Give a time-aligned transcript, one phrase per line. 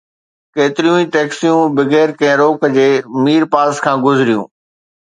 [0.55, 2.89] ڪيتريون ئي ٽئڪسيون بغير ڪنهن روڪ جي
[3.23, 4.45] مير پاس کان گذريون